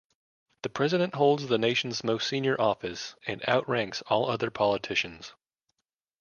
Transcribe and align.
The 0.63 0.69
president 0.69 1.13
holds 1.13 1.45
the 1.45 1.59
nation's 1.59 2.03
most 2.03 2.27
senior 2.27 2.59
office, 2.59 3.13
and 3.27 3.47
outranks 3.47 4.01
all 4.07 4.31
other 4.31 4.49
politicians. 4.49 5.35